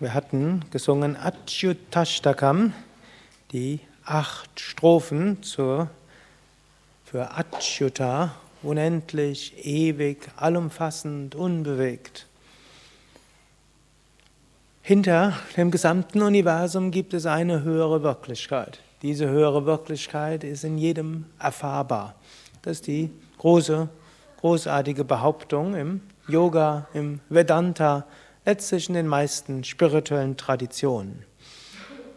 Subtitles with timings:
[0.00, 2.72] Wir hatten gesungen Achyutashtakam,
[3.52, 5.90] die acht Strophen zur,
[7.04, 12.26] für Achyuta, unendlich, ewig, allumfassend, unbewegt.
[14.80, 18.80] Hinter dem gesamten Universum gibt es eine höhere Wirklichkeit.
[19.02, 22.14] Diese höhere Wirklichkeit ist in jedem erfahrbar.
[22.62, 23.90] Das ist die große,
[24.40, 28.06] großartige Behauptung im Yoga, im Vedanta,
[28.44, 31.24] letztlich in den meisten spirituellen Traditionen.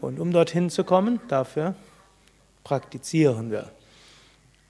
[0.00, 1.74] Und um dorthin zu kommen, dafür
[2.64, 3.70] praktizieren wir.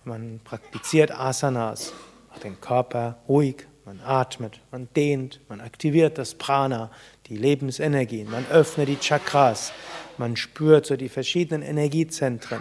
[0.05, 1.93] Man praktiziert Asanas,
[2.31, 6.91] macht den Körper ruhig, man atmet, man dehnt, man aktiviert das Prana,
[7.27, 9.73] die Lebensenergien, man öffnet die Chakras,
[10.19, 12.61] man spürt so die verschiedenen Energiezentren.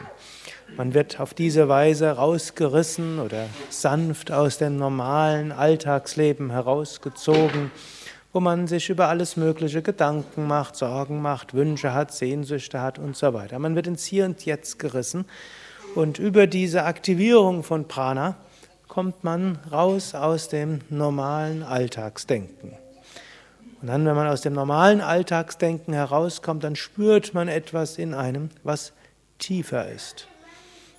[0.77, 7.71] Man wird auf diese Weise rausgerissen oder sanft aus dem normalen Alltagsleben herausgezogen
[8.33, 13.15] wo man sich über alles Mögliche Gedanken macht, Sorgen macht, Wünsche hat, Sehnsüchte hat und
[13.17, 13.59] so weiter.
[13.59, 15.25] Man wird ins Hier und Jetzt gerissen
[15.95, 18.35] und über diese Aktivierung von Prana
[18.87, 22.73] kommt man raus aus dem normalen Alltagsdenken.
[23.81, 28.49] Und dann, wenn man aus dem normalen Alltagsdenken herauskommt, dann spürt man etwas in einem,
[28.63, 28.93] was
[29.39, 30.27] tiefer ist.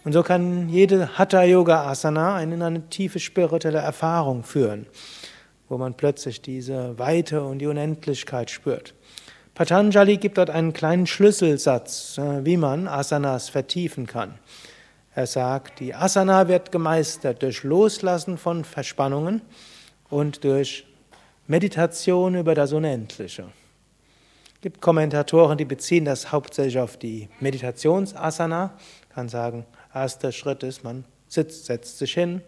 [0.05, 4.86] Und so kann jede Hatha Yoga Asana einen in eine tiefe spirituelle Erfahrung führen
[5.72, 8.92] wo man plötzlich diese Weite und die Unendlichkeit spürt.
[9.54, 14.38] Patanjali gibt dort einen kleinen Schlüsselsatz, äh, wie man Asanas vertiefen kann.
[15.14, 19.40] Er sagt, die Asana wird gemeistert durch Loslassen von Verspannungen
[20.10, 20.84] und durch
[21.46, 23.44] Meditation über das Unendliche.
[24.54, 28.74] Es gibt Kommentatoren, die beziehen das hauptsächlich auf die Meditationsasana.
[29.08, 32.42] Ich kann sagen, erster Schritt ist, man sitzt, setzt sich hin.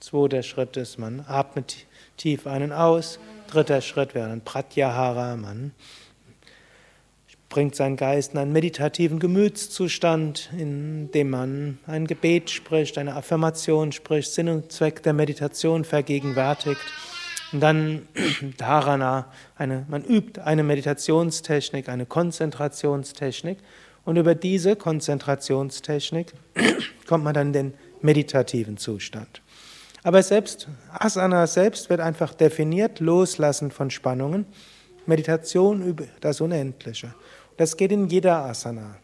[0.00, 3.18] Zweiter Schritt ist, man atmet tief ein und aus.
[3.48, 5.36] Dritter Schritt wäre ein Pratyahara.
[5.36, 5.72] Man
[7.48, 13.92] bringt seinen Geist in einen meditativen Gemütszustand, in dem man ein Gebet spricht, eine Affirmation
[13.92, 16.80] spricht, Sinn und Zweck der Meditation vergegenwärtigt.
[17.52, 18.06] Und dann
[18.58, 23.58] Dharana, eine, man übt eine Meditationstechnik, eine Konzentrationstechnik.
[24.04, 26.34] Und über diese Konzentrationstechnik
[27.06, 29.40] kommt man dann in den meditativen Zustand.
[30.06, 34.46] Aber selbst, Asana selbst wird einfach definiert, loslassen von Spannungen,
[35.04, 37.12] Meditation über das Unendliche.
[37.56, 38.98] Das geht in jeder Asana.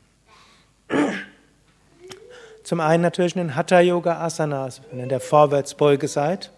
[2.62, 6.52] Zum einen natürlich in den Hatha Yoga Asanas, wenn ihr in der Vorwärtsbeuge seid.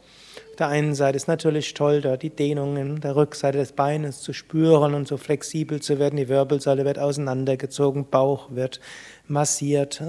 [0.51, 4.35] Auf der einen Seite ist natürlich toll, da die Dehnungen der Rückseite des Beines zu
[4.35, 6.17] spüren und so flexibel zu werden.
[6.19, 8.81] Die Wirbelsäule wird auseinandergezogen, Bauch wird
[9.27, 10.03] massiert.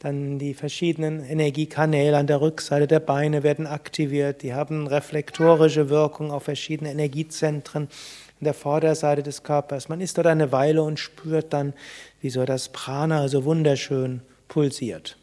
[0.00, 4.42] Dann die verschiedenen Energiekanäle an der Rückseite der Beine werden aktiviert.
[4.42, 7.88] Die haben reflektorische Wirkung auf verschiedene Energiezentren
[8.40, 9.88] an der Vorderseite des Körpers.
[9.88, 11.72] Man ist dort eine Weile und spürt dann,
[12.20, 15.16] wie so das Prana so wunderschön pulsiert.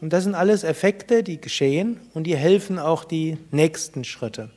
[0.00, 4.50] Und das sind alles Effekte, die geschehen und die helfen auch die nächsten Schritte.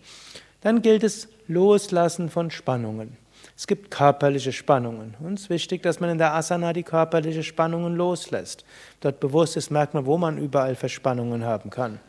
[0.61, 3.17] Dann gilt es Loslassen von Spannungen.
[3.61, 5.13] Es gibt körperliche Spannungen.
[5.19, 8.65] Und es ist wichtig, dass man in der Asana die körperlichen Spannungen loslässt.
[9.01, 11.99] Dort bewusst ist, merkt man, wo man überall Verspannungen haben kann.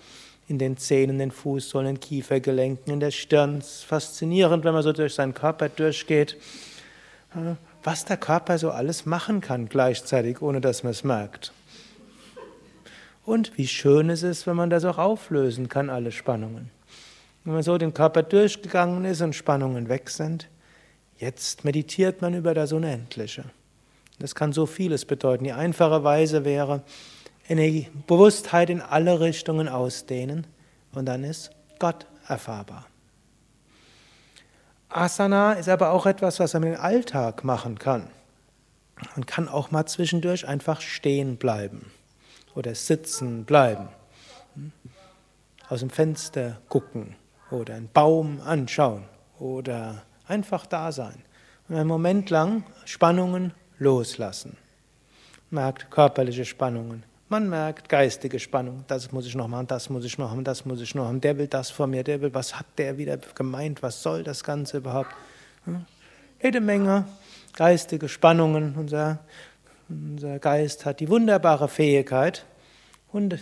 [0.48, 3.58] In den Zähnen, den Fußsohlen, Kiefergelenken, in der Stirn.
[3.58, 6.38] Es ist faszinierend, wenn man so durch seinen Körper durchgeht,
[7.82, 11.52] was der Körper so alles machen kann gleichzeitig, ohne dass man es merkt.
[13.26, 16.70] Und wie schön es ist, wenn man das auch auflösen kann, alle Spannungen.
[17.44, 20.48] Wenn man so den Körper durchgegangen ist und Spannungen weg sind,
[21.18, 23.44] Jetzt meditiert man über das Unendliche.
[24.18, 25.44] Das kann so vieles bedeuten.
[25.44, 26.82] Die einfache Weise wäre,
[27.48, 30.46] Energie, Bewusstheit in alle Richtungen ausdehnen
[30.92, 32.86] und dann ist Gott erfahrbar.
[34.88, 38.08] Asana ist aber auch etwas, was man im Alltag machen kann.
[39.16, 41.90] Man kann auch mal zwischendurch einfach stehen bleiben
[42.54, 43.88] oder sitzen bleiben,
[45.68, 47.16] aus dem Fenster gucken
[47.50, 49.04] oder einen Baum anschauen
[49.38, 51.22] oder Einfach da sein.
[51.68, 54.56] Und einen Moment lang Spannungen loslassen.
[55.50, 57.04] Merkt körperliche Spannungen.
[57.28, 58.84] Man merkt geistige Spannung.
[58.88, 61.20] Das muss ich noch machen, das muss ich noch haben, das muss ich noch haben.
[61.20, 64.44] Der will das von mir, der will, was hat der wieder gemeint, was soll das
[64.44, 65.10] Ganze überhaupt?
[66.42, 67.06] Jede Menge
[67.54, 68.74] geistige Spannungen.
[68.76, 69.20] Unser,
[69.88, 72.44] unser Geist hat die wunderbare Fähigkeit,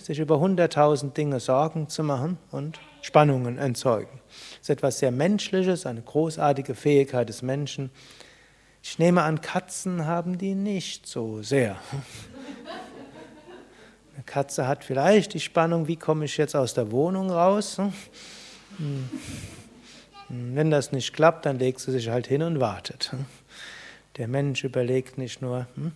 [0.03, 4.21] sich über hunderttausend Dinge Sorgen zu machen und Spannungen erzeugen.
[4.29, 7.91] Das ist etwas sehr Menschliches, eine großartige Fähigkeit des Menschen.
[8.83, 11.77] Ich nehme an, Katzen haben die nicht so sehr.
[14.15, 17.79] Eine Katze hat vielleicht die Spannung, wie komme ich jetzt aus der Wohnung raus?
[17.79, 17.93] Hm.
[18.79, 19.09] Hm.
[20.55, 23.13] Wenn das nicht klappt, dann legt sie sich halt hin und wartet.
[24.17, 25.93] Der Mensch überlegt nicht nur, hm,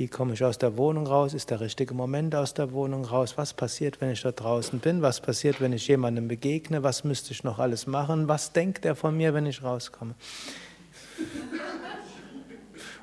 [0.00, 1.34] wie komme ich aus der Wohnung raus?
[1.34, 3.36] Ist der richtige Moment aus der Wohnung raus?
[3.36, 5.02] Was passiert, wenn ich da draußen bin?
[5.02, 6.82] Was passiert, wenn ich jemandem begegne?
[6.82, 8.26] Was müsste ich noch alles machen?
[8.26, 10.14] Was denkt er von mir, wenn ich rauskomme?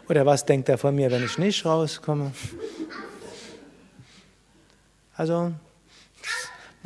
[0.10, 2.32] Oder was denkt er von mir, wenn ich nicht rauskomme?
[5.14, 5.52] Also,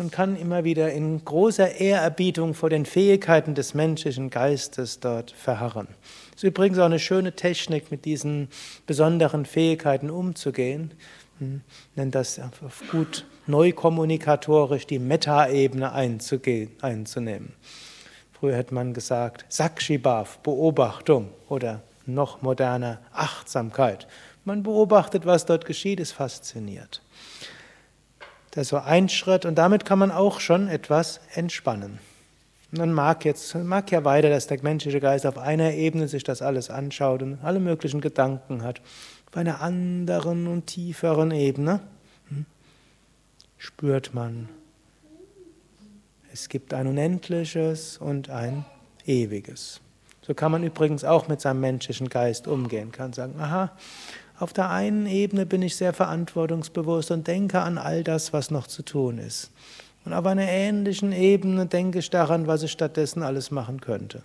[0.01, 5.87] man kann immer wieder in großer Ehrerbietung vor den Fähigkeiten des menschlichen Geistes dort verharren.
[6.31, 8.47] Das ist übrigens auch eine schöne Technik, mit diesen
[8.87, 10.95] besonderen Fähigkeiten umzugehen.
[11.37, 11.61] Man
[11.95, 12.41] nennt das
[12.89, 17.53] gut neukommunikatorisch die Metaebene einzunehmen.
[18.33, 24.07] Früher hätte man gesagt Sakshibhav, Beobachtung oder noch moderner Achtsamkeit.
[24.45, 27.03] Man beobachtet, was dort geschieht, ist fasziniert.
[28.51, 31.99] Das ist so ein Schritt und damit kann man auch schon etwas entspannen.
[32.71, 36.41] Man mag jetzt, mag ja weiter, dass der menschliche Geist auf einer Ebene sich das
[36.41, 38.81] alles anschaut und alle möglichen Gedanken hat.
[39.29, 41.81] Auf einer anderen und tieferen Ebene
[42.29, 42.45] hm,
[43.57, 44.47] spürt man,
[46.33, 48.65] es gibt ein Unendliches und ein
[49.05, 49.81] Ewiges.
[50.21, 53.71] So kann man übrigens auch mit seinem menschlichen Geist umgehen, kann sagen, aha,
[54.41, 58.65] auf der einen Ebene bin ich sehr verantwortungsbewusst und denke an all das, was noch
[58.65, 59.51] zu tun ist.
[60.03, 64.23] Und auf einer ähnlichen Ebene denke ich daran, was ich stattdessen alles machen könnte.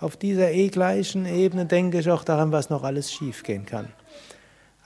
[0.00, 3.88] Auf dieser eh gleichen Ebene denke ich auch daran, was noch alles schiefgehen kann.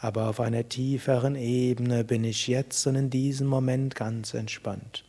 [0.01, 5.05] Aber auf einer tieferen Ebene bin ich jetzt und in diesem Moment ganz entspannt.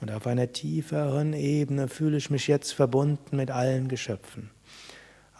[0.00, 4.48] Und auf einer tieferen Ebene fühle ich mich jetzt verbunden mit allen Geschöpfen.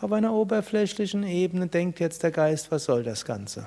[0.00, 3.66] Auf einer oberflächlichen Ebene denkt jetzt der Geist, was soll das Ganze?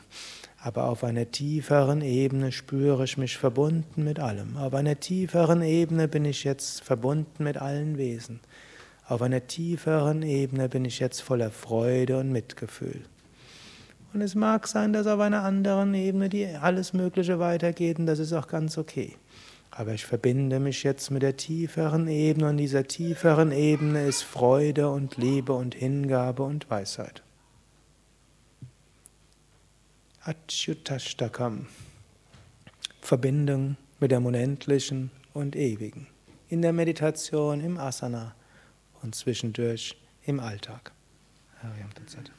[0.57, 4.57] Aber auf einer tieferen Ebene spüre ich mich verbunden mit allem.
[4.57, 8.39] Auf einer tieferen Ebene bin ich jetzt verbunden mit allen Wesen.
[9.07, 13.01] Auf einer tieferen Ebene bin ich jetzt voller Freude und Mitgefühl.
[14.11, 18.17] Und es mag sein, dass auf einer anderen Ebene die alles Mögliche weitergeht und das
[18.17, 19.17] ist auch ganz okay.
[19.75, 24.91] Aber ich verbinde mich jetzt mit der tieferen Ebene und dieser tieferen Ebene ist Freude
[24.91, 27.23] und Liebe und Hingabe und Weisheit.
[30.21, 31.65] Achyutastakam.
[33.01, 36.05] Verbindung mit dem Unendlichen und Ewigen.
[36.49, 38.35] In der Meditation, im Asana
[39.01, 40.91] und zwischendurch im Alltag.
[41.63, 42.31] Hariam Tatsat.